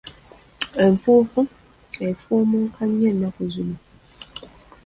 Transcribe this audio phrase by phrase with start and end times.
[0.83, 1.41] Enfuufu
[2.07, 3.77] efuumuuka nnyo ennaku zino.